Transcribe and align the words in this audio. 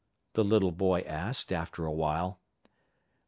the 0.33 0.43
little 0.43 0.71
boy 0.71 1.01
asked, 1.01 1.53
after 1.53 1.85
a 1.85 1.91
while. 1.93 2.41